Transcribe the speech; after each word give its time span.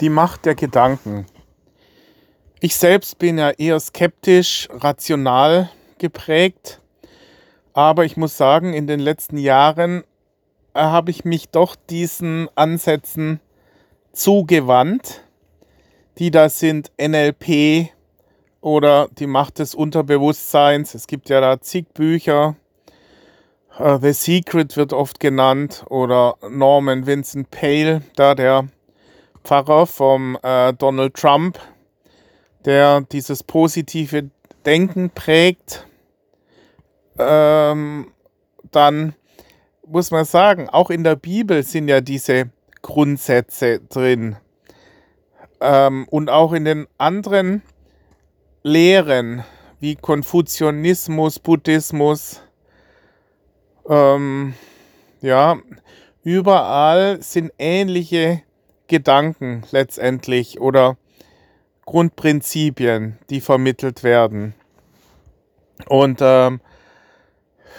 Die 0.00 0.08
Macht 0.08 0.44
der 0.44 0.56
Gedanken. 0.56 1.26
Ich 2.60 2.74
selbst 2.74 3.18
bin 3.18 3.38
ja 3.38 3.50
eher 3.50 3.78
skeptisch, 3.78 4.68
rational 4.72 5.70
geprägt, 5.98 6.80
aber 7.74 8.04
ich 8.04 8.16
muss 8.16 8.36
sagen, 8.36 8.74
in 8.74 8.88
den 8.88 8.98
letzten 8.98 9.38
Jahren 9.38 10.02
äh, 10.74 10.80
habe 10.80 11.12
ich 11.12 11.24
mich 11.24 11.48
doch 11.50 11.76
diesen 11.76 12.48
Ansätzen 12.56 13.40
zugewandt, 14.12 15.22
die 16.18 16.32
da 16.32 16.48
sind 16.48 16.90
NLP 17.00 17.90
oder 18.60 19.08
die 19.18 19.28
Macht 19.28 19.60
des 19.60 19.76
Unterbewusstseins. 19.76 20.94
Es 20.94 21.06
gibt 21.06 21.28
ja 21.28 21.40
da 21.40 21.60
zig 21.60 21.86
Bücher. 21.94 22.56
Uh, 23.78 23.98
The 24.00 24.12
Secret 24.12 24.76
wird 24.76 24.92
oft 24.92 25.20
genannt 25.20 25.84
oder 25.88 26.36
Norman 26.48 27.06
Vincent 27.06 27.50
Pale, 27.50 28.02
da 28.16 28.34
der 28.34 28.68
Pfarrer 29.44 29.86
vom 29.86 30.38
äh, 30.42 30.72
Donald 30.72 31.14
Trump, 31.14 31.58
der 32.64 33.02
dieses 33.02 33.42
positive 33.42 34.30
Denken 34.64 35.10
prägt. 35.10 35.86
Ähm, 37.18 38.10
dann 38.70 39.14
muss 39.86 40.10
man 40.10 40.24
sagen, 40.24 40.68
auch 40.68 40.90
in 40.90 41.04
der 41.04 41.16
Bibel 41.16 41.62
sind 41.62 41.88
ja 41.88 42.00
diese 42.00 42.50
Grundsätze 42.82 43.80
drin. 43.80 44.36
Ähm, 45.60 46.06
und 46.10 46.30
auch 46.30 46.52
in 46.52 46.64
den 46.64 46.86
anderen 46.98 47.62
Lehren 48.62 49.44
wie 49.78 49.96
Konfuzianismus, 49.96 51.38
Buddhismus, 51.38 52.42
ähm, 53.88 54.54
ja, 55.20 55.58
überall 56.22 57.22
sind 57.22 57.52
ähnliche 57.58 58.42
Gedanken 58.88 59.62
letztendlich 59.70 60.60
oder 60.60 60.96
Grundprinzipien, 61.86 63.18
die 63.30 63.40
vermittelt 63.40 64.02
werden. 64.02 64.54
Und 65.88 66.20
ähm, 66.22 66.60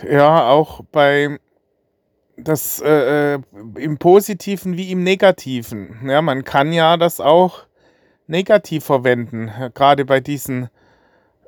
ja, 0.10 0.50
auch 0.50 0.82
bei 0.92 1.40
das 2.38 2.82
äh, 2.82 3.36
äh, 3.36 3.40
im 3.78 3.98
Positiven 3.98 4.76
wie 4.78 4.92
im 4.92 5.04
Negativen. 5.04 6.08
Ja, 6.10 6.22
man 6.22 6.44
kann 6.44 6.74
ja 6.74 6.98
das 6.98 7.22
auch 7.22 7.66
negativ 8.28 8.84
verwenden, 8.84 9.52
gerade 9.74 10.04
bei 10.04 10.20
diesen 10.20 10.70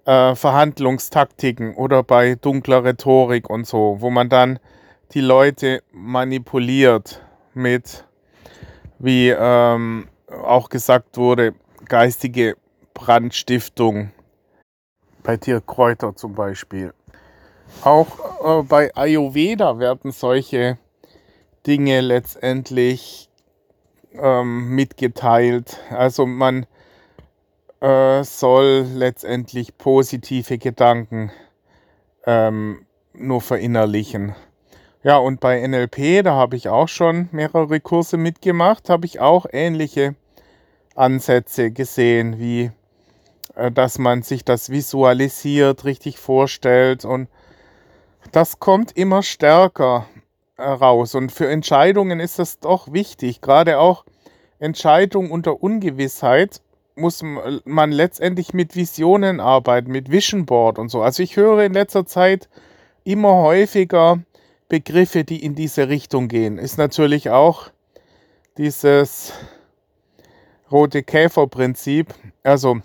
äh, 0.05 0.35
Verhandlungstaktiken 0.35 1.75
oder 1.75 2.03
bei 2.03 2.35
dunkler 2.35 2.83
Rhetorik 2.83 3.49
und 3.49 3.67
so, 3.67 3.97
wo 3.99 4.09
man 4.09 4.29
dann 4.29 4.59
die 5.13 5.21
Leute 5.21 5.83
manipuliert 5.91 7.21
mit 7.53 8.06
wie 8.99 9.29
ähm, 9.29 10.07
auch 10.27 10.69
gesagt 10.69 11.17
wurde, 11.17 11.53
geistige 11.85 12.55
Brandstiftung. 12.93 14.11
Bei 15.23 15.37
Tierkräuter 15.37 16.15
zum 16.15 16.35
Beispiel. 16.35 16.93
Auch 17.83 18.61
äh, 18.61 18.63
bei 18.63 18.95
Ayurveda 18.95 19.79
werden 19.79 20.11
solche 20.11 20.77
Dinge 21.65 22.01
letztendlich 22.01 23.29
ähm, 24.13 24.69
mitgeteilt. 24.69 25.79
Also 25.89 26.25
man 26.25 26.65
äh, 27.81 28.23
soll 28.23 28.87
letztendlich 28.93 29.77
positive 29.77 30.57
Gedanken 30.57 31.31
ähm, 32.25 32.85
nur 33.13 33.41
verinnerlichen. 33.41 34.35
Ja, 35.07 35.19
und 35.19 35.39
bei 35.39 35.65
NLP, 35.65 36.21
da 36.21 36.33
habe 36.33 36.57
ich 36.57 36.67
auch 36.67 36.89
schon 36.89 37.29
mehrere 37.31 37.79
Kurse 37.79 38.17
mitgemacht, 38.17 38.89
habe 38.89 39.05
ich 39.05 39.21
auch 39.21 39.45
ähnliche 39.49 40.15
Ansätze 40.95 41.71
gesehen, 41.71 42.39
wie 42.39 42.71
äh, 43.55 43.71
dass 43.71 43.99
man 43.99 44.21
sich 44.21 44.43
das 44.43 44.69
visualisiert, 44.69 45.85
richtig 45.85 46.19
vorstellt 46.19 47.05
und 47.05 47.29
das 48.33 48.59
kommt 48.59 48.97
immer 48.97 49.23
stärker 49.23 50.07
raus. 50.59 51.15
Und 51.15 51.31
für 51.31 51.47
Entscheidungen 51.47 52.19
ist 52.19 52.37
das 52.37 52.59
doch 52.59 52.91
wichtig, 52.91 53.39
gerade 53.39 53.79
auch 53.79 54.03
Entscheidungen 54.59 55.31
unter 55.31 55.63
Ungewissheit 55.63 56.59
muss 56.95 57.23
man 57.23 57.93
letztendlich 57.93 58.53
mit 58.53 58.75
Visionen 58.75 59.39
arbeiten, 59.39 59.89
mit 59.89 60.11
Vision 60.11 60.45
Board 60.45 60.77
und 60.77 60.89
so. 60.89 61.01
Also 61.01 61.23
ich 61.23 61.37
höre 61.37 61.63
in 61.63 61.71
letzter 61.71 62.05
Zeit 62.05 62.49
immer 63.05 63.35
häufiger, 63.35 64.19
Begriffe, 64.69 65.23
die 65.23 65.43
in 65.43 65.55
diese 65.55 65.89
Richtung 65.89 66.27
gehen. 66.27 66.57
Ist 66.57 66.77
natürlich 66.77 67.29
auch 67.29 67.69
dieses 68.57 69.33
rote 70.71 71.03
Käfer-Prinzip. 71.03 72.13
Also, 72.43 72.81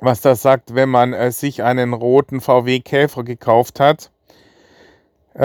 was 0.00 0.20
das 0.20 0.42
sagt, 0.42 0.74
wenn 0.74 0.88
man 0.88 1.12
äh, 1.12 1.32
sich 1.32 1.62
einen 1.62 1.92
roten 1.94 2.40
VW 2.40 2.80
Käfer 2.80 3.24
gekauft 3.24 3.80
hat, 3.80 4.10
äh, 5.34 5.44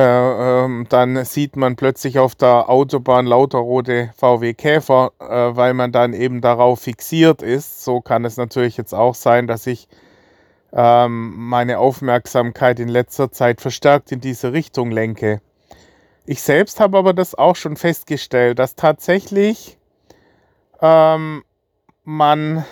ähm, 0.66 0.88
dann 0.90 1.24
sieht 1.24 1.56
man 1.56 1.76
plötzlich 1.76 2.18
auf 2.18 2.34
der 2.36 2.70
Autobahn 2.70 3.28
lauter 3.28 3.60
rote 3.60 4.12
VW 4.16 4.54
Käfer, 4.54 5.12
äh, 5.20 5.56
weil 5.56 5.74
man 5.74 5.92
dann 5.92 6.14
eben 6.14 6.42
darauf 6.42 6.82
fixiert 6.82 7.42
ist. 7.42 7.84
So 7.84 8.02
kann 8.02 8.26
es 8.26 8.38
natürlich 8.38 8.78
jetzt 8.78 8.94
auch 8.94 9.16
sein, 9.16 9.46
dass 9.48 9.68
ich 9.68 9.88
ähm, 10.74 11.34
meine 11.38 11.80
Aufmerksamkeit 11.80 12.80
in 12.80 12.88
letzter 12.88 13.32
Zeit 13.32 13.62
verstärkt 13.62 14.12
in 14.12 14.20
diese 14.20 14.54
Richtung 14.54 14.92
lenke. 14.92 15.42
Ich 16.26 16.42
selbst 16.42 16.80
habe 16.80 16.98
aber 16.98 17.14
das 17.14 17.36
auch 17.36 17.56
schon 17.56 17.76
festgestellt, 17.76 18.58
dass 18.58 18.76
tatsächlich 18.76 19.78
ähm, 20.82 21.44
man 22.04 22.66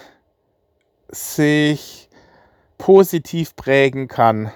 sich 1.10 2.10
positiv 2.78 3.56
prägen 3.56 4.08
kann, 4.08 4.52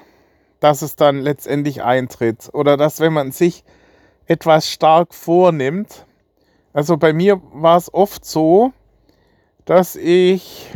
dass 0.60 0.82
es 0.82 0.96
dann 0.96 1.20
letztendlich 1.20 1.84
eintritt 1.84 2.50
oder 2.54 2.78
dass 2.78 3.00
wenn 3.00 3.14
man 3.14 3.32
sich 3.32 3.64
etwas 4.26 4.70
stark 4.70 5.14
vornimmt, 5.14 6.06
also 6.74 6.98
bei 6.98 7.14
mir 7.14 7.42
war 7.54 7.78
es 7.78 7.94
oft 7.94 8.26
so, 8.26 8.72
dass 9.66 9.96
ich 9.96 10.74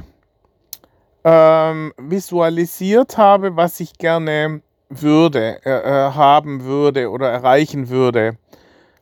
ähm, 1.24 1.94
visualisiert 1.98 3.18
habe, 3.18 3.56
was 3.56 3.80
ich 3.80 3.94
gerne 3.98 4.62
würde, 4.90 5.62
äh, 5.66 5.70
äh, 5.70 6.12
haben 6.14 6.64
würde 6.64 7.10
oder 7.10 7.30
erreichen 7.30 7.90
würde. 7.90 8.38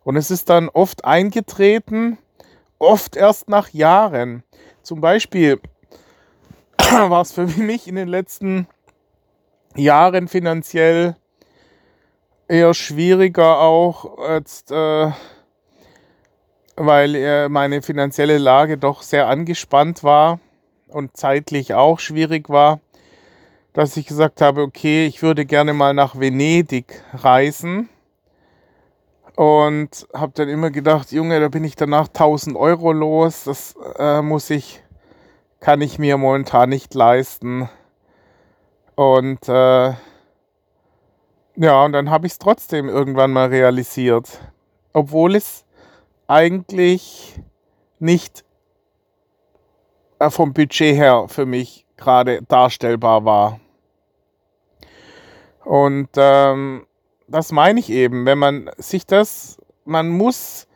Und 0.03 0.15
es 0.15 0.31
ist 0.31 0.49
dann 0.49 0.69
oft 0.69 1.05
eingetreten, 1.05 2.17
oft 2.79 3.15
erst 3.15 3.49
nach 3.49 3.69
Jahren. 3.69 4.43
Zum 4.83 5.01
Beispiel 5.01 5.59
war 6.77 7.21
es 7.21 7.31
für 7.31 7.47
mich 7.47 7.87
in 7.87 7.95
den 7.95 8.07
letzten 8.07 8.67
Jahren 9.75 10.27
finanziell 10.27 11.15
eher 12.47 12.73
schwieriger 12.73 13.59
auch, 13.59 14.17
jetzt, 14.29 14.71
äh, 14.71 15.11
weil 16.75 17.15
äh, 17.15 17.49
meine 17.49 17.81
finanzielle 17.81 18.37
Lage 18.37 18.77
doch 18.77 19.01
sehr 19.01 19.27
angespannt 19.27 20.03
war 20.03 20.39
und 20.89 21.15
zeitlich 21.17 21.73
auch 21.73 21.99
schwierig 21.99 22.49
war, 22.49 22.79
dass 23.73 23.97
ich 23.97 24.07
gesagt 24.07 24.41
habe, 24.41 24.61
okay, 24.61 25.05
ich 25.05 25.21
würde 25.21 25.45
gerne 25.45 25.73
mal 25.73 25.93
nach 25.93 26.19
Venedig 26.19 27.03
reisen. 27.13 27.89
Und 29.35 30.07
habe 30.15 30.31
dann 30.33 30.49
immer 30.49 30.71
gedacht, 30.71 31.11
Junge, 31.11 31.39
da 31.39 31.47
bin 31.47 31.63
ich 31.63 31.75
danach 31.75 32.07
1000 32.07 32.57
Euro 32.57 32.91
los. 32.91 33.43
Das 33.43 33.75
äh, 33.99 34.23
muss 34.23 34.49
ich, 34.49 34.81
kann 35.59 35.81
ich 35.81 35.99
mir 35.99 36.17
momentan 36.17 36.69
nicht 36.69 36.95
leisten. 36.95 37.69
Und 38.95 39.47
äh, 39.47 39.93
ja, 41.55 41.85
und 41.85 41.91
dann 41.91 42.09
habe 42.09 42.25
ich 42.25 42.33
es 42.33 42.39
trotzdem 42.39 42.89
irgendwann 42.89 43.31
mal 43.31 43.49
realisiert. 43.49 44.39
Obwohl 44.93 45.35
es 45.35 45.65
eigentlich 46.27 47.39
nicht 47.99 48.43
vom 50.29 50.53
Budget 50.53 50.95
her 50.95 51.25
für 51.27 51.45
mich 51.45 51.85
gerade 51.97 52.41
darstellbar 52.43 53.25
war. 53.25 53.59
Und 55.63 56.09
ähm, 56.15 56.85
das 57.27 57.51
meine 57.51 57.79
ich 57.79 57.89
eben, 57.89 58.25
wenn 58.25 58.37
man 58.37 58.69
sich 58.77 59.05
das, 59.05 59.57
man 59.85 60.09
muss 60.09 60.67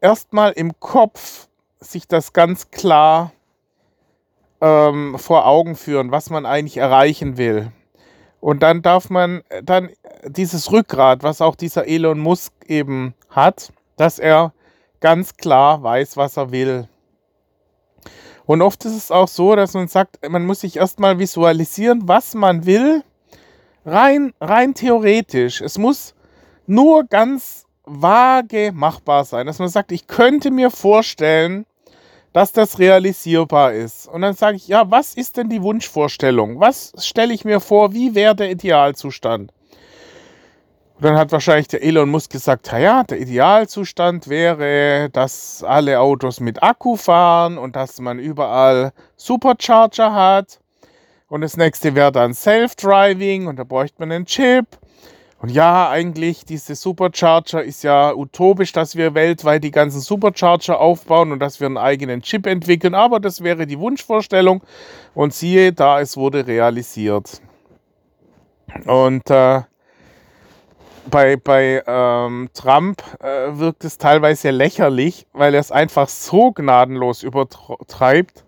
erstmal 0.00 0.52
im 0.52 0.78
Kopf 0.78 1.48
sich 1.80 2.06
das 2.06 2.32
ganz 2.32 2.70
klar 2.70 3.32
ähm, 4.60 5.18
vor 5.18 5.46
Augen 5.46 5.74
führen, 5.74 6.12
was 6.12 6.30
man 6.30 6.46
eigentlich 6.46 6.76
erreichen 6.76 7.36
will. 7.36 7.72
Und 8.40 8.62
dann 8.62 8.82
darf 8.82 9.10
man 9.10 9.42
dann 9.62 9.90
dieses 10.24 10.70
Rückgrat, 10.70 11.22
was 11.22 11.40
auch 11.40 11.56
dieser 11.56 11.86
Elon 11.86 12.18
Musk 12.18 12.52
eben 12.66 13.14
hat, 13.28 13.72
dass 13.96 14.18
er 14.18 14.52
ganz 15.00 15.36
klar 15.36 15.82
weiß, 15.82 16.16
was 16.16 16.36
er 16.36 16.52
will. 16.52 16.88
Und 18.44 18.62
oft 18.62 18.84
ist 18.84 18.96
es 18.96 19.10
auch 19.10 19.28
so, 19.28 19.54
dass 19.54 19.74
man 19.74 19.88
sagt, 19.88 20.28
man 20.28 20.44
muss 20.44 20.60
sich 20.60 20.76
erstmal 20.76 21.18
visualisieren, 21.18 22.08
was 22.08 22.34
man 22.34 22.66
will. 22.66 23.02
Rein, 23.84 24.32
rein 24.40 24.74
theoretisch. 24.74 25.60
Es 25.60 25.78
muss 25.78 26.14
nur 26.66 27.04
ganz 27.04 27.66
vage 27.84 28.72
machbar 28.72 29.24
sein, 29.24 29.46
dass 29.46 29.58
man 29.58 29.68
sagt, 29.68 29.92
ich 29.92 30.06
könnte 30.06 30.50
mir 30.50 30.70
vorstellen, 30.70 31.66
dass 32.32 32.52
das 32.52 32.78
realisierbar 32.78 33.72
ist. 33.72 34.08
Und 34.08 34.22
dann 34.22 34.34
sage 34.34 34.56
ich, 34.56 34.68
ja, 34.68 34.90
was 34.90 35.14
ist 35.14 35.36
denn 35.36 35.48
die 35.48 35.62
Wunschvorstellung? 35.62 36.60
Was 36.60 36.92
stelle 36.98 37.34
ich 37.34 37.44
mir 37.44 37.60
vor, 37.60 37.92
wie 37.92 38.14
wäre 38.14 38.34
der 38.34 38.50
Idealzustand? 38.50 39.52
Und 41.02 41.06
dann 41.06 41.18
hat 41.18 41.32
wahrscheinlich 41.32 41.66
der 41.66 41.82
Elon 41.82 42.10
Musk 42.10 42.30
gesagt, 42.30 42.70
ja, 42.70 43.02
der 43.02 43.18
Idealzustand 43.18 44.28
wäre, 44.28 45.10
dass 45.10 45.64
alle 45.64 45.98
Autos 45.98 46.38
mit 46.38 46.62
Akku 46.62 46.94
fahren 46.94 47.58
und 47.58 47.74
dass 47.74 47.98
man 47.98 48.20
überall 48.20 48.92
Supercharger 49.16 50.14
hat. 50.14 50.60
Und 51.26 51.40
das 51.40 51.56
nächste 51.56 51.96
wäre 51.96 52.12
dann 52.12 52.34
Self-Driving 52.34 53.48
und 53.48 53.58
da 53.58 53.64
bräuchte 53.64 53.96
man 53.98 54.12
einen 54.12 54.26
Chip. 54.26 54.66
Und 55.40 55.48
ja, 55.48 55.90
eigentlich, 55.90 56.44
diese 56.44 56.76
Supercharger 56.76 57.64
ist 57.64 57.82
ja 57.82 58.14
utopisch, 58.14 58.70
dass 58.70 58.94
wir 58.94 59.12
weltweit 59.14 59.64
die 59.64 59.72
ganzen 59.72 60.00
Supercharger 60.00 60.78
aufbauen 60.78 61.32
und 61.32 61.40
dass 61.40 61.58
wir 61.58 61.66
einen 61.66 61.78
eigenen 61.78 62.22
Chip 62.22 62.46
entwickeln. 62.46 62.94
Aber 62.94 63.18
das 63.18 63.42
wäre 63.42 63.66
die 63.66 63.80
Wunschvorstellung. 63.80 64.62
Und 65.14 65.34
siehe, 65.34 65.72
da 65.72 66.00
es 66.00 66.16
wurde 66.16 66.46
realisiert. 66.46 67.42
Und 68.86 69.28
äh, 69.30 69.62
bei, 71.10 71.36
bei 71.36 71.82
ähm, 71.86 72.50
Trump 72.54 73.02
äh, 73.20 73.58
wirkt 73.58 73.84
es 73.84 73.98
teilweise 73.98 74.50
lächerlich, 74.50 75.26
weil 75.32 75.54
er 75.54 75.60
es 75.60 75.72
einfach 75.72 76.08
so 76.08 76.52
gnadenlos 76.52 77.22
übertreibt, 77.22 78.44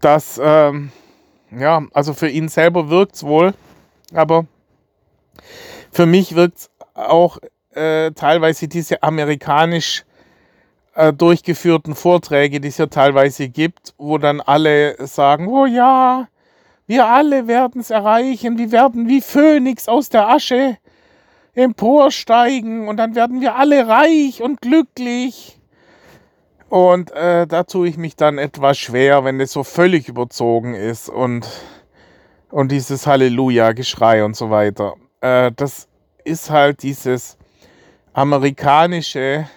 dass, 0.00 0.40
ähm, 0.42 0.92
ja, 1.50 1.82
also 1.92 2.14
für 2.14 2.28
ihn 2.28 2.48
selber 2.48 2.88
wirkt 2.90 3.16
es 3.16 3.24
wohl, 3.24 3.54
aber 4.12 4.46
für 5.90 6.06
mich 6.06 6.34
wirkt 6.34 6.58
es 6.58 6.70
auch 6.94 7.38
äh, 7.74 8.12
teilweise 8.12 8.68
diese 8.68 9.02
amerikanisch 9.02 10.04
äh, 10.94 11.12
durchgeführten 11.12 11.94
Vorträge, 11.94 12.60
die 12.60 12.68
es 12.68 12.78
ja 12.78 12.86
teilweise 12.86 13.48
gibt, 13.48 13.94
wo 13.98 14.18
dann 14.18 14.40
alle 14.40 14.96
sagen, 15.06 15.48
oh 15.48 15.66
ja, 15.66 16.28
wir 16.86 17.06
alle 17.06 17.46
werden 17.46 17.80
es 17.80 17.90
erreichen, 17.90 18.58
wir 18.58 18.70
werden 18.70 19.08
wie 19.08 19.20
Phönix 19.20 19.88
aus 19.88 20.08
der 20.10 20.28
Asche 20.28 20.76
emporsteigen 21.54 22.88
und 22.88 22.96
dann 22.96 23.14
werden 23.14 23.40
wir 23.40 23.56
alle 23.56 23.86
reich 23.86 24.42
und 24.42 24.60
glücklich. 24.60 25.60
Und 26.68 27.12
äh, 27.12 27.46
da 27.46 27.62
tue 27.62 27.88
ich 27.88 27.96
mich 27.96 28.16
dann 28.16 28.38
etwas 28.38 28.78
schwer, 28.78 29.24
wenn 29.24 29.40
es 29.40 29.52
so 29.52 29.62
völlig 29.62 30.08
überzogen 30.08 30.74
ist 30.74 31.08
und, 31.08 31.46
und 32.50 32.72
dieses 32.72 33.06
Halleluja-Geschrei 33.06 34.24
und 34.24 34.34
so 34.34 34.50
weiter. 34.50 34.94
Äh, 35.20 35.52
das 35.54 35.88
ist 36.24 36.50
halt 36.50 36.82
dieses 36.82 37.36
amerikanische 38.12 39.48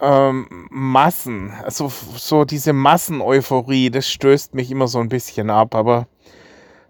ähm, 0.00 0.68
Massen, 0.70 1.52
also 1.64 1.90
so 2.14 2.44
diese 2.44 2.72
Masseneuphorie, 2.72 3.90
das 3.90 4.08
stößt 4.08 4.54
mich 4.54 4.70
immer 4.70 4.86
so 4.86 5.00
ein 5.00 5.08
bisschen 5.08 5.50
ab. 5.50 5.74
Aber 5.74 6.06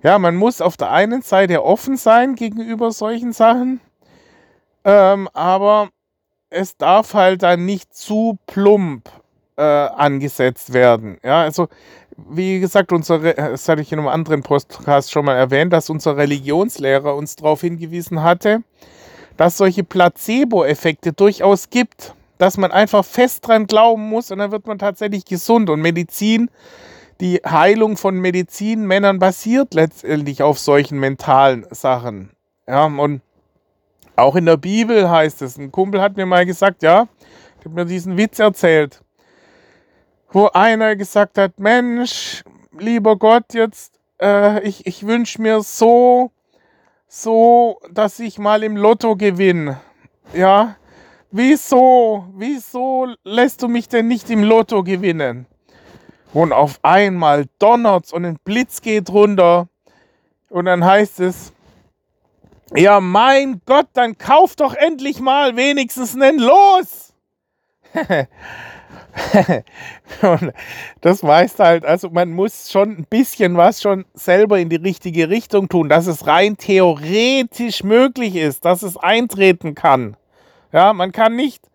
ja, 0.03 0.19
man 0.19 0.37
muss 0.37 0.61
auf 0.61 0.77
der 0.77 0.91
einen 0.91 1.23
Seite 1.23 1.65
offen 1.65 1.97
sein 1.97 2.35
gegenüber 2.35 2.91
solchen 2.91 3.33
Sachen 3.33 3.81
ähm, 4.87 5.29
aber 5.35 5.91
es 6.49 6.77
darf 6.77 7.13
halt 7.13 7.43
dann 7.43 7.67
nicht 7.67 7.93
zu 7.93 8.39
plump 8.47 9.11
äh, 9.57 9.63
angesetzt 9.63 10.73
werden. 10.73 11.19
Ja, 11.25 11.43
also 11.43 11.69
wie 12.17 12.61
gesagt, 12.61 12.93
unsere, 12.93 13.35
das 13.35 13.69
hatte 13.69 13.83
ich 13.83 13.93
in 13.93 13.99
einem 13.99 14.09
anderen 14.09 14.43
Podcast 14.43 15.11
schon 15.11 15.25
mal 15.25 15.35
erwähnt, 15.35 15.73
dass 15.73 15.91
unser 15.91 16.17
Religionslehrer 16.17 17.15
uns 17.15 17.37
darauf 17.37 17.61
hingewiesen 17.61 18.23
hatte, 18.23 18.63
dass 19.37 19.59
solche 19.59 19.85
Placebo-Effekte 19.85 21.13
durchaus 21.13 21.69
gibt, 21.69 22.15
dass 22.39 22.57
man 22.57 22.71
einfach 22.71 23.05
fest 23.05 23.47
dran 23.47 23.67
glauben 23.67 24.09
muss 24.09 24.31
und 24.31 24.39
dann 24.39 24.53
wird 24.53 24.67
man 24.67 24.79
tatsächlich 24.79 25.25
gesund. 25.25 25.69
Und 25.69 25.81
Medizin, 25.81 26.49
die 27.21 27.41
Heilung 27.45 27.97
von 27.97 28.19
Medizinmännern 28.19 29.19
basiert 29.19 29.75
letztendlich 29.75 30.43
auf 30.43 30.59
solchen 30.59 30.99
mentalen 30.99 31.67
Sachen. 31.71 32.31
Ja, 32.69 32.85
und 32.87 33.21
auch 34.17 34.37
in 34.37 34.47
der 34.47 34.57
Bibel 34.57 35.11
heißt 35.11 35.43
es, 35.43 35.59
ein 35.59 35.71
Kumpel 35.71 36.01
hat 36.01 36.17
mir 36.17 36.27
mal 36.27 36.47
gesagt, 36.47 36.83
ja, 36.83 37.09
habe 37.67 37.75
mir 37.75 37.85
diesen 37.85 38.17
Witz 38.17 38.39
erzählt, 38.39 39.03
wo 40.31 40.47
einer 40.47 40.97
gesagt 40.97 41.37
hat, 41.37 41.59
Mensch, 41.59 42.45
lieber 42.79 43.17
Gott, 43.17 43.53
jetzt, 43.55 43.99
äh, 44.21 44.61
ich, 44.63 44.87
ich 44.87 45.07
wünsche 45.07 45.43
mir 45.43 45.61
so, 45.63 46.31
so, 47.09 47.81
dass 47.91 48.19
ich 48.21 48.39
mal 48.39 48.63
im 48.63 48.77
Lotto 48.77 49.17
gewinne. 49.17 49.81
Ja, 50.33 50.77
wieso, 51.31 52.27
wieso 52.37 53.09
lässt 53.25 53.63
du 53.63 53.69
mich 53.69 53.89
denn 53.89 54.09
nicht 54.09 54.31
im 54.31 54.43
Lotto 54.43 54.83
gewinnen? 54.83 55.47
Und 56.33 56.53
auf 56.53 56.79
einmal 56.83 57.47
donnert's 57.59 58.13
und 58.13 58.25
ein 58.25 58.39
Blitz 58.45 58.81
geht 58.81 59.11
runter. 59.11 59.69
Und 60.51 60.67
dann 60.67 60.85
heißt 60.85 61.21
es, 61.21 61.53
ja, 62.77 63.01
mein 63.01 63.61
Gott, 63.67 63.89
dann 63.95 64.19
kauf 64.19 64.57
doch 64.57 64.75
endlich 64.75 65.21
mal 65.21 65.57
wenigstens 65.57 66.15
einen 66.15 66.39
Los. 66.39 67.15
das 71.01 71.23
weißt 71.23 71.59
halt, 71.59 71.85
also 71.85 72.11
man 72.11 72.33
muss 72.33 72.71
schon 72.71 72.91
ein 72.91 73.07
bisschen 73.09 73.57
was 73.57 73.81
schon 73.81 74.05
selber 74.15 74.59
in 74.59 74.69
die 74.69 74.77
richtige 74.77 75.31
Richtung 75.31 75.69
tun, 75.69 75.89
dass 75.89 76.07
es 76.07 76.27
rein 76.27 76.57
theoretisch 76.57 77.83
möglich 77.83 78.37
ist, 78.37 78.65
dass 78.65 78.83
es 78.83 78.97
eintreten 78.97 79.75
kann. 79.75 80.17
Ja, 80.73 80.93
man 80.93 81.13
kann 81.13 81.35
nicht 81.37 81.69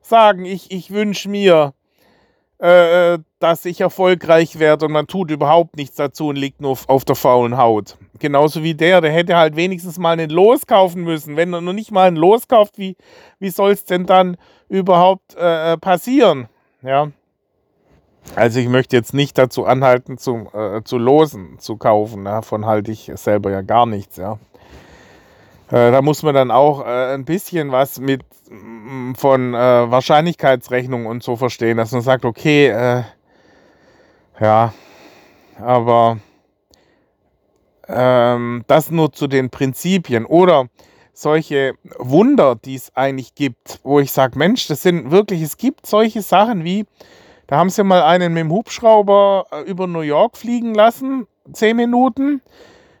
sagen, 0.00 0.44
ich, 0.44 0.70
ich 0.70 0.90
wünsche 0.90 1.28
mir, 1.28 1.74
äh, 2.58 3.18
dass 3.38 3.64
ich 3.64 3.80
erfolgreich 3.80 4.58
werde 4.58 4.86
und 4.86 4.92
man 4.92 5.06
tut 5.06 5.30
überhaupt 5.30 5.76
nichts 5.76 5.96
dazu 5.96 6.28
und 6.28 6.36
liegt 6.36 6.60
nur 6.60 6.78
auf 6.86 7.04
der 7.04 7.14
faulen 7.14 7.56
Haut. 7.56 7.98
Genauso 8.18 8.62
wie 8.62 8.74
der, 8.74 9.00
der 9.00 9.12
hätte 9.12 9.36
halt 9.36 9.56
wenigstens 9.56 9.98
mal 9.98 10.12
einen 10.12 10.30
Los 10.30 10.66
kaufen 10.66 11.02
müssen. 11.02 11.36
Wenn 11.36 11.52
er 11.52 11.60
noch 11.60 11.74
nicht 11.74 11.90
mal 11.90 12.08
einen 12.08 12.16
Los 12.16 12.48
kauft, 12.48 12.78
wie, 12.78 12.96
wie 13.38 13.50
soll 13.50 13.72
es 13.72 13.84
denn 13.84 14.06
dann 14.06 14.36
überhaupt 14.68 15.36
äh, 15.36 15.74
äh, 15.74 15.76
passieren? 15.76 16.48
Ja. 16.82 17.10
Also 18.34 18.58
ich 18.58 18.68
möchte 18.68 18.96
jetzt 18.96 19.14
nicht 19.14 19.38
dazu 19.38 19.66
anhalten, 19.66 20.18
zu, 20.18 20.48
äh, 20.52 20.82
zu 20.82 20.98
losen, 20.98 21.58
zu 21.58 21.76
kaufen. 21.76 22.24
Davon 22.24 22.66
halte 22.66 22.90
ich 22.90 23.12
selber 23.14 23.50
ja 23.50 23.60
gar 23.60 23.86
nichts, 23.86 24.16
ja. 24.16 24.38
Äh, 25.68 25.90
da 25.90 26.00
muss 26.00 26.22
man 26.22 26.34
dann 26.34 26.50
auch 26.50 26.86
äh, 26.86 27.14
ein 27.14 27.24
bisschen 27.24 27.72
was 27.72 27.98
mit 27.98 28.22
mm, 28.48 29.14
von 29.14 29.52
äh, 29.52 29.90
Wahrscheinlichkeitsrechnung 29.90 31.06
und 31.06 31.24
so 31.24 31.36
verstehen, 31.36 31.76
dass 31.76 31.90
man 31.90 32.02
sagt, 32.02 32.24
okay, 32.24 32.68
äh, 32.68 33.02
ja, 34.40 34.72
aber 35.58 36.18
ähm, 37.88 38.64
das 38.68 38.90
nur 38.90 39.12
zu 39.12 39.26
den 39.26 39.50
Prinzipien 39.50 40.24
oder 40.24 40.68
solche 41.12 41.74
Wunder, 41.98 42.54
die 42.54 42.74
es 42.76 42.94
eigentlich 42.94 43.34
gibt, 43.34 43.80
wo 43.82 43.98
ich 43.98 44.12
sage, 44.12 44.38
Mensch, 44.38 44.68
das 44.68 44.82
sind 44.82 45.10
wirklich, 45.10 45.42
es 45.42 45.56
gibt 45.56 45.86
solche 45.86 46.22
Sachen 46.22 46.62
wie, 46.62 46.84
da 47.46 47.56
haben 47.56 47.70
sie 47.70 47.82
mal 47.82 48.02
einen 48.02 48.34
mit 48.34 48.42
dem 48.42 48.52
Hubschrauber 48.52 49.46
über 49.66 49.86
New 49.86 50.00
York 50.00 50.36
fliegen 50.36 50.74
lassen, 50.74 51.26
zehn 51.52 51.76
Minuten, 51.76 52.42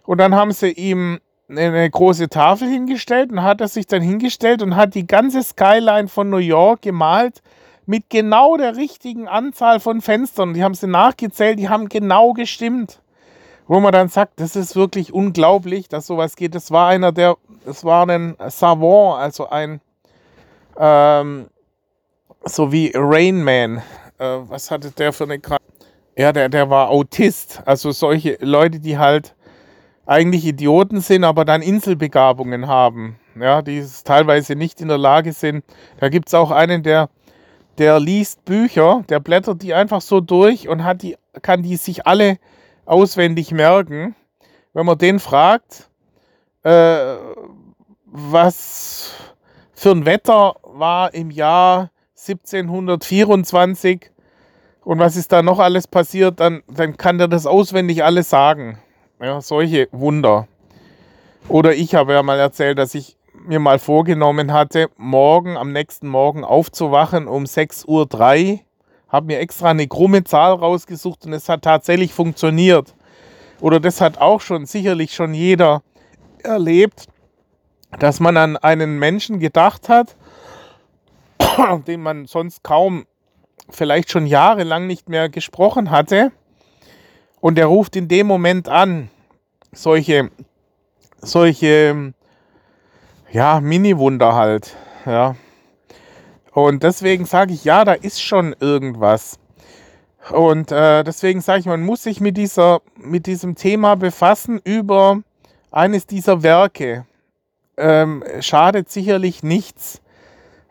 und 0.04 0.18
dann 0.18 0.34
haben 0.34 0.52
sie 0.52 0.70
ihm 0.70 1.18
eine 1.48 1.88
große 1.88 2.28
Tafel 2.28 2.68
hingestellt 2.68 3.30
und 3.30 3.42
hat 3.42 3.60
er 3.60 3.68
sich 3.68 3.86
dann 3.86 4.02
hingestellt 4.02 4.62
und 4.62 4.76
hat 4.76 4.94
die 4.94 5.06
ganze 5.06 5.42
Skyline 5.42 6.08
von 6.08 6.28
New 6.30 6.38
York 6.38 6.82
gemalt 6.82 7.42
mit 7.86 8.10
genau 8.10 8.56
der 8.56 8.76
richtigen 8.76 9.28
Anzahl 9.28 9.78
von 9.78 10.00
Fenstern. 10.00 10.54
Die 10.54 10.64
haben 10.64 10.74
sie 10.74 10.88
nachgezählt, 10.88 11.58
die 11.58 11.68
haben 11.68 11.88
genau 11.88 12.32
gestimmt 12.32 13.00
wo 13.66 13.80
man 13.80 13.92
dann 13.92 14.08
sagt, 14.08 14.40
das 14.40 14.56
ist 14.56 14.76
wirklich 14.76 15.12
unglaublich, 15.12 15.88
dass 15.88 16.06
sowas 16.06 16.36
geht. 16.36 16.54
Das 16.54 16.70
war 16.70 16.88
einer 16.88 17.12
der, 17.12 17.36
das 17.64 17.84
war 17.84 18.08
ein 18.08 18.36
Savant, 18.48 19.20
also 19.20 19.48
ein, 19.48 19.80
ähm, 20.78 21.46
so 22.44 22.70
wie 22.70 22.92
Rain 22.94 23.42
Man. 23.42 23.78
Äh, 24.18 24.38
was 24.48 24.70
hatte 24.70 24.90
der 24.92 25.12
für 25.12 25.24
eine 25.24 25.38
Krankheit? 25.38 25.62
Ja, 26.16 26.32
der, 26.32 26.48
der 26.48 26.70
war 26.70 26.90
Autist. 26.90 27.62
Also 27.66 27.90
solche 27.90 28.38
Leute, 28.40 28.80
die 28.80 28.98
halt 28.98 29.34
eigentlich 30.06 30.46
Idioten 30.46 31.00
sind, 31.00 31.24
aber 31.24 31.44
dann 31.44 31.62
Inselbegabungen 31.62 32.68
haben. 32.68 33.18
Ja, 33.38 33.60
die 33.60 33.84
teilweise 34.04 34.54
nicht 34.54 34.80
in 34.80 34.88
der 34.88 34.98
Lage 34.98 35.32
sind. 35.32 35.64
Da 35.98 36.08
gibt 36.08 36.28
es 36.28 36.34
auch 36.34 36.50
einen, 36.50 36.82
der, 36.82 37.10
der 37.78 38.00
liest 38.00 38.44
Bücher, 38.44 39.04
der 39.08 39.20
blättert 39.20 39.62
die 39.62 39.74
einfach 39.74 40.00
so 40.00 40.20
durch 40.20 40.68
und 40.68 40.84
hat 40.84 41.02
die, 41.02 41.16
kann 41.42 41.62
die 41.62 41.76
sich 41.76 42.06
alle 42.06 42.38
auswendig 42.86 43.52
merken. 43.52 44.14
Wenn 44.72 44.86
man 44.86 44.96
den 44.96 45.18
fragt, 45.18 45.90
äh, 46.62 47.16
was 48.06 49.12
für 49.74 49.90
ein 49.90 50.06
Wetter 50.06 50.54
war 50.62 51.12
im 51.12 51.30
Jahr 51.30 51.90
1724 52.16 54.10
und 54.84 54.98
was 54.98 55.16
ist 55.16 55.32
da 55.32 55.42
noch 55.42 55.58
alles 55.58 55.86
passiert, 55.86 56.40
dann, 56.40 56.62
dann 56.68 56.96
kann 56.96 57.18
der 57.18 57.28
das 57.28 57.46
auswendig 57.46 58.04
alles 58.04 58.30
sagen. 58.30 58.78
Ja, 59.20 59.40
solche 59.40 59.88
Wunder. 59.92 60.46
Oder 61.48 61.74
ich 61.74 61.94
habe 61.94 62.12
ja 62.12 62.22
mal 62.22 62.38
erzählt, 62.38 62.78
dass 62.78 62.94
ich 62.94 63.16
mir 63.32 63.60
mal 63.60 63.78
vorgenommen 63.78 64.52
hatte, 64.52 64.90
morgen, 64.98 65.56
am 65.56 65.72
nächsten 65.72 66.08
Morgen 66.08 66.44
aufzuwachen 66.44 67.26
um 67.26 67.44
6.03 67.44 67.86
Uhr 67.86 68.60
habe 69.08 69.26
mir 69.26 69.38
extra 69.38 69.70
eine 69.70 69.86
krumme 69.86 70.24
Zahl 70.24 70.52
rausgesucht 70.54 71.24
und 71.24 71.32
es 71.32 71.48
hat 71.48 71.62
tatsächlich 71.62 72.12
funktioniert. 72.12 72.94
Oder 73.60 73.80
das 73.80 74.00
hat 74.00 74.18
auch 74.18 74.40
schon 74.40 74.66
sicherlich 74.66 75.14
schon 75.14 75.32
jeder 75.32 75.82
erlebt, 76.42 77.06
dass 77.98 78.20
man 78.20 78.36
an 78.36 78.56
einen 78.58 78.98
Menschen 78.98 79.38
gedacht 79.38 79.88
hat, 79.88 80.16
den 81.86 82.02
man 82.02 82.26
sonst 82.26 82.62
kaum, 82.62 83.06
vielleicht 83.70 84.10
schon 84.10 84.26
jahrelang 84.26 84.86
nicht 84.86 85.08
mehr 85.08 85.28
gesprochen 85.28 85.90
hatte. 85.90 86.32
Und 87.46 87.54
der 87.54 87.66
ruft 87.66 87.94
in 87.94 88.08
dem 88.08 88.26
Moment 88.26 88.68
an. 88.68 89.08
Solche, 89.70 90.30
solche, 91.18 92.12
ja, 93.30 93.60
Mini-Wunder 93.60 94.34
halt. 94.34 94.74
Ja. 95.06 95.36
Und 96.50 96.82
deswegen 96.82 97.24
sage 97.24 97.54
ich, 97.54 97.62
ja, 97.62 97.84
da 97.84 97.92
ist 97.92 98.20
schon 98.20 98.56
irgendwas. 98.58 99.38
Und 100.32 100.72
äh, 100.72 101.04
deswegen 101.04 101.40
sage 101.40 101.60
ich, 101.60 101.66
man 101.66 101.82
muss 101.82 102.02
sich 102.02 102.20
mit, 102.20 102.36
dieser, 102.36 102.80
mit 102.96 103.26
diesem 103.26 103.54
Thema 103.54 103.94
befassen 103.94 104.60
über 104.64 105.20
eines 105.70 106.04
dieser 106.04 106.42
Werke. 106.42 107.06
Ähm, 107.76 108.24
schadet 108.40 108.90
sicherlich 108.90 109.44
nichts, 109.44 110.02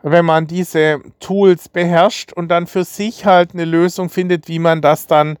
wenn 0.02 0.26
man 0.26 0.46
diese 0.46 1.00
Tools 1.20 1.70
beherrscht 1.70 2.34
und 2.34 2.48
dann 2.48 2.66
für 2.66 2.84
sich 2.84 3.24
halt 3.24 3.54
eine 3.54 3.64
Lösung 3.64 4.10
findet, 4.10 4.46
wie 4.48 4.58
man 4.58 4.82
das 4.82 5.06
dann 5.06 5.38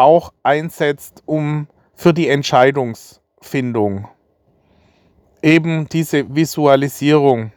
auch 0.00 0.32
einsetzt, 0.42 1.22
um 1.26 1.68
für 1.94 2.12
die 2.12 2.28
Entscheidungsfindung. 2.28 4.08
Eben 5.42 5.88
diese 5.88 6.34
Visualisierung. 6.34 7.52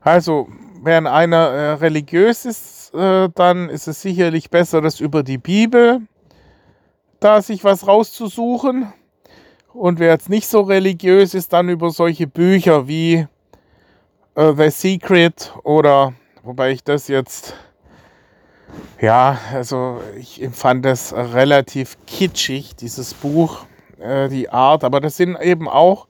Also, 0.00 0.48
wenn 0.82 1.06
einer 1.06 1.48
äh, 1.48 1.72
religiös 1.74 2.44
ist, 2.44 2.92
äh, 2.94 3.28
dann 3.34 3.70
ist 3.70 3.86
es 3.86 4.02
sicherlich 4.02 4.50
besser, 4.50 4.80
das 4.80 5.00
über 5.00 5.22
die 5.22 5.38
Bibel 5.38 6.02
da 7.24 7.40
sich 7.40 7.64
was 7.64 7.86
rauszusuchen. 7.86 8.92
Und 9.72 9.98
wer 9.98 10.10
jetzt 10.10 10.28
nicht 10.28 10.46
so 10.46 10.60
religiös 10.60 11.32
ist, 11.32 11.54
dann 11.54 11.70
über 11.70 11.90
solche 11.90 12.26
Bücher 12.26 12.86
wie 12.86 13.26
äh, 14.34 14.52
The 14.54 14.68
Secret 14.68 15.52
oder, 15.64 16.12
wobei 16.42 16.72
ich 16.72 16.84
das 16.84 17.08
jetzt, 17.08 17.54
ja, 19.00 19.38
also 19.52 20.00
ich 20.18 20.42
empfand 20.42 20.84
das 20.84 21.12
relativ 21.12 21.96
kitschig, 22.06 22.76
dieses 22.76 23.14
Buch, 23.14 23.66
äh, 24.00 24.28
die 24.28 24.50
Art, 24.50 24.84
aber 24.84 25.00
das 25.00 25.16
sind 25.16 25.40
eben 25.40 25.68
auch 25.68 26.06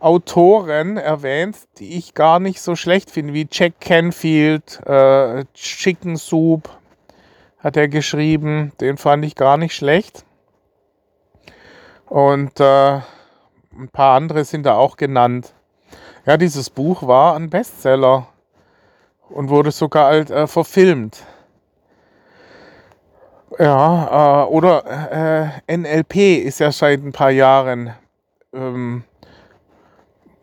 Autoren 0.00 0.96
erwähnt, 0.96 1.56
die 1.78 1.98
ich 1.98 2.14
gar 2.14 2.40
nicht 2.40 2.60
so 2.60 2.74
schlecht 2.74 3.10
finde, 3.10 3.34
wie 3.34 3.46
Jack 3.50 3.80
Canfield, 3.80 4.80
äh, 4.86 5.44
Chicken 5.54 6.16
Soup 6.16 6.70
hat 7.58 7.76
er 7.76 7.88
geschrieben, 7.88 8.72
den 8.80 8.96
fand 8.96 9.24
ich 9.24 9.34
gar 9.34 9.58
nicht 9.58 9.74
schlecht. 9.74 10.24
Und 12.06 12.58
äh, 12.58 12.94
ein 12.94 13.88
paar 13.92 14.16
andere 14.16 14.44
sind 14.44 14.64
da 14.64 14.74
auch 14.74 14.96
genannt. 14.96 15.52
Ja, 16.26 16.36
dieses 16.36 16.70
Buch 16.70 17.06
war 17.06 17.36
ein 17.36 17.50
Bestseller 17.50 18.26
und 19.28 19.48
wurde 19.48 19.70
sogar 19.70 20.06
halt, 20.06 20.30
äh, 20.30 20.46
verfilmt. 20.46 21.22
Ja, 23.58 24.44
äh, 24.44 24.46
oder 24.48 25.60
äh, 25.66 25.76
NLP 25.76 26.44
ist 26.44 26.60
ja 26.60 26.70
seit 26.70 27.02
ein 27.02 27.12
paar 27.12 27.30
Jahren 27.30 27.92
ähm, 28.52 29.02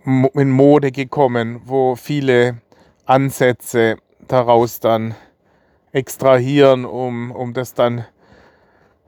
in 0.06 0.52
Mode 0.52 0.92
gekommen, 0.92 1.62
wo 1.66 1.96
viele 1.96 2.62
Ansätze 3.06 3.98
daraus 4.28 4.80
dann 4.80 5.16
extrahieren, 5.94 6.86
um, 6.86 7.32
um 7.32 7.54
das 7.54 7.74
dann 7.74 8.06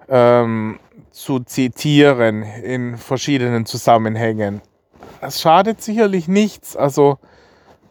ähm, 0.08 0.80
zu 1.12 1.40
zitieren 1.42 2.44
in 2.44 2.98
verschiedenen 2.98 3.66
Zusammenhängen. 3.66 4.62
Es 5.22 5.42
schadet 5.42 5.82
sicherlich 5.82 6.28
nichts. 6.28 6.78
Also 6.78 7.20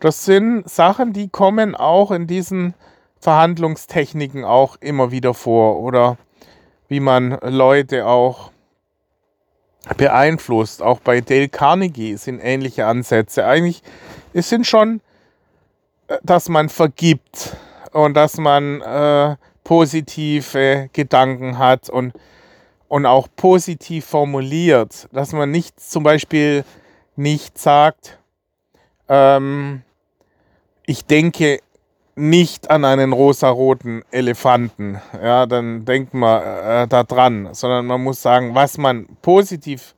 das 0.00 0.24
sind 0.24 0.68
Sachen, 0.68 1.12
die 1.12 1.28
kommen 1.28 1.74
auch 1.74 2.10
in 2.10 2.26
diesen 2.26 2.74
Verhandlungstechniken 3.20 4.44
auch 4.44 4.76
immer 4.80 5.10
wieder 5.10 5.34
vor 5.34 5.80
oder 5.80 6.16
wie 6.88 7.00
man 7.00 7.38
Leute 7.42 8.06
auch 8.06 8.50
beeinflusst. 9.96 10.82
Auch 10.82 11.00
bei 11.00 11.20
Dale 11.20 11.48
Carnegie 11.48 12.16
sind 12.16 12.40
ähnliche 12.40 12.86
Ansätze. 12.86 13.44
Eigentlich, 13.44 13.82
es 14.32 14.48
sind 14.48 14.66
schon, 14.66 15.00
äh, 16.08 16.18
dass 16.22 16.48
man 16.48 16.68
vergibt 16.68 17.56
und 17.92 18.14
dass 18.14 18.36
man 18.38 18.80
äh, 18.82 19.36
positive 19.64 20.90
Gedanken 20.92 21.58
hat 21.58 21.90
und, 21.90 22.14
und 22.88 23.06
auch 23.06 23.28
positiv 23.36 24.06
formuliert. 24.06 25.08
Dass 25.12 25.32
man 25.32 25.50
nicht 25.50 25.80
zum 25.80 26.02
Beispiel 26.02 26.64
nicht 27.16 27.58
sagt, 27.58 28.18
ähm, 29.08 29.82
ich 30.86 31.04
denke 31.04 31.60
nicht 32.18 32.70
an 32.70 32.84
einen 32.84 33.12
rosaroten 33.12 34.02
Elefanten, 34.10 35.00
ja, 35.22 35.46
dann 35.46 35.84
denkt 35.84 36.14
man 36.14 36.42
äh, 36.42 36.88
da 36.88 37.04
dran, 37.04 37.48
sondern 37.52 37.86
man 37.86 38.02
muss 38.02 38.20
sagen, 38.20 38.54
was 38.54 38.78
man 38.78 39.06
positiv 39.22 39.94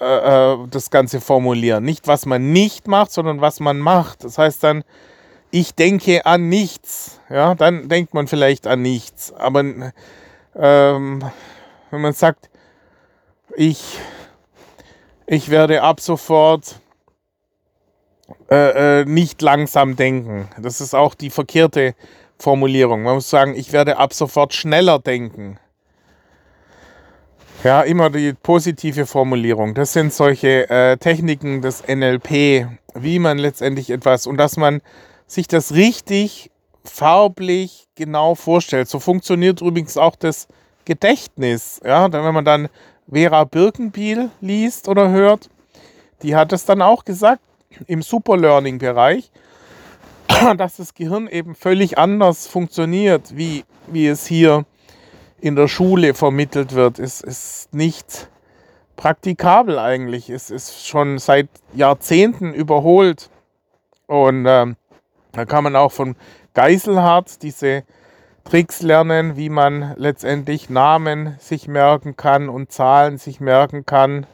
äh, 0.00 0.54
äh, 0.54 0.58
das 0.70 0.90
Ganze 0.90 1.20
formulieren. 1.20 1.84
Nicht, 1.84 2.08
was 2.08 2.26
man 2.26 2.52
nicht 2.52 2.88
macht, 2.88 3.12
sondern 3.12 3.40
was 3.40 3.60
man 3.60 3.78
macht. 3.78 4.24
Das 4.24 4.38
heißt 4.38 4.64
dann, 4.64 4.82
ich 5.50 5.74
denke 5.74 6.26
an 6.26 6.48
nichts, 6.48 7.20
ja, 7.30 7.54
dann 7.54 7.88
denkt 7.88 8.12
man 8.12 8.26
vielleicht 8.26 8.66
an 8.66 8.82
nichts. 8.82 9.32
Aber 9.32 9.60
ähm, 10.56 11.24
wenn 11.90 12.00
man 12.00 12.12
sagt, 12.12 12.50
ich, 13.54 13.98
ich 15.26 15.48
werde 15.48 15.82
ab 15.82 16.00
sofort 16.00 16.80
äh, 18.50 19.00
äh, 19.00 19.04
nicht 19.04 19.42
langsam 19.42 19.96
denken. 19.96 20.48
Das 20.60 20.80
ist 20.80 20.94
auch 20.94 21.14
die 21.14 21.30
verkehrte 21.30 21.94
Formulierung. 22.38 23.02
Man 23.02 23.14
muss 23.14 23.30
sagen, 23.30 23.54
ich 23.56 23.72
werde 23.72 23.96
ab 23.96 24.12
sofort 24.12 24.52
schneller 24.52 24.98
denken. 24.98 25.58
Ja, 27.62 27.80
immer 27.80 28.10
die 28.10 28.34
positive 28.34 29.06
Formulierung. 29.06 29.74
Das 29.74 29.94
sind 29.94 30.12
solche 30.12 30.68
äh, 30.68 30.98
Techniken 30.98 31.62
des 31.62 31.82
NLP, 31.88 32.66
wie 32.94 33.18
man 33.18 33.38
letztendlich 33.38 33.88
etwas 33.88 34.26
und 34.26 34.36
dass 34.36 34.58
man 34.58 34.82
sich 35.26 35.48
das 35.48 35.72
richtig 35.72 36.50
farblich 36.84 37.86
genau 37.94 38.34
vorstellt. 38.34 38.88
So 38.88 39.00
funktioniert 39.00 39.62
übrigens 39.62 39.96
auch 39.96 40.16
das 40.16 40.46
Gedächtnis. 40.84 41.80
Ja, 41.82 42.12
wenn 42.12 42.34
man 42.34 42.44
dann 42.44 42.68
Vera 43.10 43.44
Birkenbiel 43.44 44.30
liest 44.42 44.88
oder 44.88 45.10
hört, 45.10 45.48
die 46.22 46.36
hat 46.36 46.52
es 46.52 46.66
dann 46.66 46.82
auch 46.82 47.04
gesagt, 47.04 47.40
im 47.86 48.02
Superlearning-Bereich, 48.02 49.30
dass 50.56 50.76
das 50.76 50.94
Gehirn 50.94 51.26
eben 51.28 51.54
völlig 51.54 51.98
anders 51.98 52.46
funktioniert, 52.46 53.36
wie, 53.36 53.64
wie 53.86 54.06
es 54.06 54.26
hier 54.26 54.64
in 55.40 55.56
der 55.56 55.68
Schule 55.68 56.14
vermittelt 56.14 56.74
wird. 56.74 56.98
Es 56.98 57.20
ist 57.20 57.74
nicht 57.74 58.28
praktikabel 58.96 59.78
eigentlich. 59.78 60.30
Es 60.30 60.50
ist 60.50 60.86
schon 60.86 61.18
seit 61.18 61.48
Jahrzehnten 61.74 62.54
überholt. 62.54 63.28
Und 64.06 64.46
äh, 64.46 64.74
da 65.32 65.44
kann 65.44 65.64
man 65.64 65.76
auch 65.76 65.92
von 65.92 66.16
Geiselhardt 66.54 67.42
diese 67.42 67.84
Tricks 68.44 68.82
lernen, 68.82 69.36
wie 69.36 69.48
man 69.48 69.94
letztendlich 69.96 70.68
Namen 70.70 71.36
sich 71.38 71.66
merken 71.66 72.16
kann 72.16 72.48
und 72.48 72.70
Zahlen 72.70 73.18
sich 73.18 73.40
merken 73.40 73.86
kann 73.86 74.26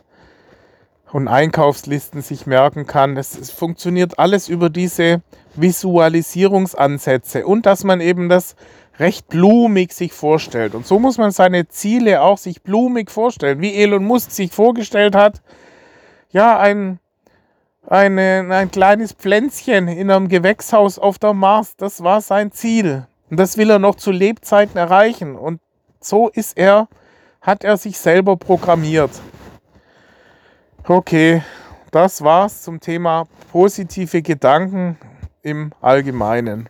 und 1.12 1.28
Einkaufslisten 1.28 2.22
sich 2.22 2.46
merken 2.46 2.86
kann. 2.86 3.14
Das 3.14 3.50
funktioniert 3.50 4.18
alles 4.18 4.48
über 4.48 4.70
diese 4.70 5.22
Visualisierungsansätze 5.54 7.46
und 7.46 7.66
dass 7.66 7.84
man 7.84 8.00
eben 8.00 8.28
das 8.28 8.54
recht 8.98 9.28
blumig 9.28 9.92
sich 9.92 10.12
vorstellt. 10.12 10.74
Und 10.74 10.86
so 10.86 10.98
muss 10.98 11.18
man 11.18 11.30
seine 11.30 11.68
Ziele 11.68 12.22
auch 12.22 12.38
sich 12.38 12.62
blumig 12.62 13.10
vorstellen, 13.10 13.60
wie 13.60 13.74
Elon 13.74 14.04
Musk 14.04 14.30
sich 14.30 14.52
vorgestellt 14.52 15.16
hat. 15.16 15.40
Ja, 16.30 16.58
ein, 16.58 17.00
eine, 17.86 18.46
ein 18.50 18.70
kleines 18.70 19.12
Pflänzchen 19.12 19.88
in 19.88 20.10
einem 20.10 20.28
Gewächshaus 20.28 20.98
auf 20.98 21.18
der 21.18 21.32
Mars, 21.32 21.76
das 21.76 22.04
war 22.04 22.20
sein 22.20 22.52
Ziel. 22.52 23.06
Und 23.30 23.38
das 23.38 23.56
will 23.56 23.70
er 23.70 23.78
noch 23.78 23.94
zu 23.94 24.10
Lebzeiten 24.10 24.76
erreichen. 24.76 25.34
Und 25.34 25.60
so 26.00 26.28
ist 26.28 26.56
er, 26.58 26.88
hat 27.40 27.64
er 27.64 27.76
sich 27.78 27.98
selber 27.98 28.36
programmiert. 28.36 29.10
Okay, 30.88 31.42
das 31.90 32.22
war's 32.22 32.62
zum 32.62 32.80
Thema 32.80 33.26
positive 33.52 34.22
Gedanken 34.22 34.96
im 35.42 35.72
Allgemeinen. 35.80 36.68